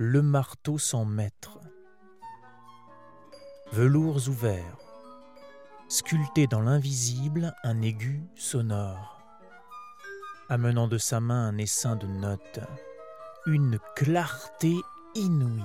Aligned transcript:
le 0.00 0.22
marteau 0.22 0.78
sans 0.78 1.04
maître. 1.04 1.58
Velours 3.72 4.28
ouverts, 4.28 4.78
sculpté 5.88 6.46
dans 6.46 6.60
l'invisible 6.60 7.52
un 7.64 7.82
aigu 7.82 8.22
sonore, 8.36 9.20
amenant 10.48 10.86
de 10.86 10.98
sa 10.98 11.18
main 11.18 11.48
un 11.48 11.58
essaim 11.58 11.96
de 11.96 12.06
notes, 12.06 12.60
une 13.46 13.80
clarté 13.96 14.72
inouïe. 15.16 15.64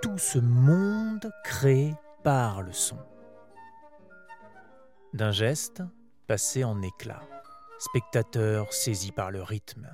Tout 0.00 0.18
ce 0.18 0.38
monde 0.38 1.32
créé 1.42 1.96
par 2.22 2.62
le 2.62 2.72
son. 2.72 2.98
D'un 5.14 5.32
geste 5.32 5.82
passé 6.28 6.62
en 6.62 6.80
éclat, 6.80 7.22
spectateur 7.80 8.72
saisi 8.72 9.10
par 9.10 9.32
le 9.32 9.42
rythme. 9.42 9.88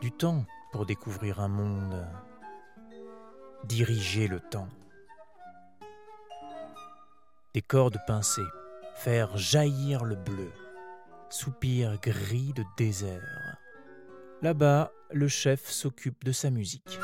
Du 0.00 0.10
temps 0.10 0.44
pour 0.74 0.86
découvrir 0.86 1.38
un 1.38 1.46
monde, 1.46 2.04
diriger 3.62 4.26
le 4.26 4.40
temps. 4.40 4.68
Des 7.54 7.62
cordes 7.62 8.00
pincées, 8.08 8.42
faire 8.96 9.36
jaillir 9.36 10.04
le 10.04 10.16
bleu, 10.16 10.50
soupir 11.30 11.96
gris 12.00 12.52
de 12.54 12.64
désert. 12.76 13.56
Là-bas, 14.42 14.90
le 15.12 15.28
chef 15.28 15.64
s'occupe 15.64 16.24
de 16.24 16.32
sa 16.32 16.50
musique. 16.50 16.98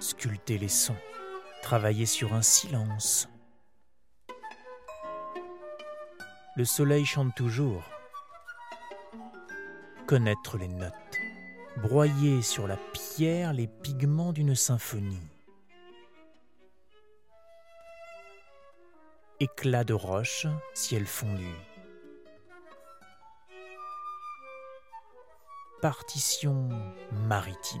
Sculpter 0.00 0.58
les 0.58 0.68
sons, 0.68 1.00
travailler 1.62 2.04
sur 2.04 2.34
un 2.34 2.42
silence. 2.42 3.26
Le 6.56 6.64
soleil 6.64 7.04
chante 7.04 7.34
toujours. 7.36 7.84
Connaître 10.06 10.58
les 10.58 10.68
notes, 10.68 10.92
broyer 11.76 12.42
sur 12.42 12.66
la 12.66 12.76
pierre 12.76 13.52
les 13.52 13.68
pigments 13.68 14.32
d'une 14.32 14.56
symphonie. 14.56 15.22
Éclat 19.38 19.84
de 19.84 19.94
roche, 19.94 20.46
ciel 20.74 21.06
fondu. 21.06 21.54
Partition 25.80 26.68
maritime. 27.28 27.80